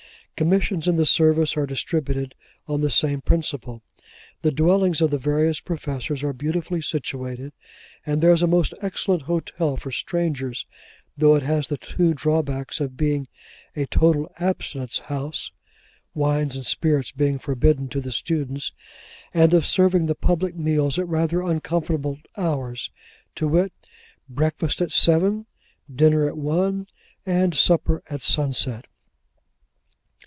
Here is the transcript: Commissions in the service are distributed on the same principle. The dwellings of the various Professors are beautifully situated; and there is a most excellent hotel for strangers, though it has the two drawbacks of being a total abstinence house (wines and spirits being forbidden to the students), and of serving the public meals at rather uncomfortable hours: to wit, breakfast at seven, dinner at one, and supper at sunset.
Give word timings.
Commissions 0.37 0.87
in 0.87 0.95
the 0.95 1.05
service 1.05 1.55
are 1.55 1.67
distributed 1.67 2.33
on 2.65 2.81
the 2.81 2.89
same 2.89 3.21
principle. 3.21 3.83
The 4.41 4.49
dwellings 4.51 4.99
of 4.99 5.11
the 5.11 5.19
various 5.19 5.59
Professors 5.59 6.23
are 6.23 6.33
beautifully 6.33 6.81
situated; 6.81 7.53
and 8.07 8.21
there 8.21 8.31
is 8.31 8.41
a 8.41 8.47
most 8.47 8.73
excellent 8.81 9.21
hotel 9.23 9.77
for 9.77 9.91
strangers, 9.91 10.65
though 11.15 11.35
it 11.35 11.43
has 11.43 11.67
the 11.67 11.77
two 11.77 12.15
drawbacks 12.15 12.79
of 12.79 12.97
being 12.97 13.27
a 13.75 13.85
total 13.85 14.31
abstinence 14.39 14.97
house 14.97 15.51
(wines 16.15 16.55
and 16.55 16.65
spirits 16.65 17.11
being 17.11 17.37
forbidden 17.37 17.87
to 17.89 18.01
the 18.01 18.11
students), 18.11 18.71
and 19.35 19.53
of 19.53 19.63
serving 19.63 20.07
the 20.07 20.15
public 20.15 20.55
meals 20.55 20.97
at 20.97 21.07
rather 21.07 21.43
uncomfortable 21.43 22.17
hours: 22.35 22.89
to 23.35 23.47
wit, 23.47 23.71
breakfast 24.27 24.81
at 24.81 24.91
seven, 24.91 25.45
dinner 25.93 26.27
at 26.27 26.35
one, 26.35 26.87
and 27.27 27.53
supper 27.53 28.01
at 28.09 28.23
sunset. 28.23 28.85